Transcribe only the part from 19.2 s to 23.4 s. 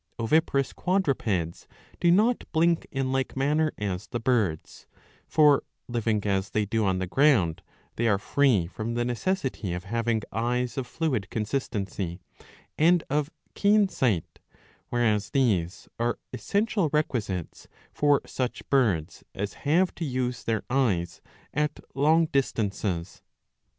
as have to use their eyes at long distances.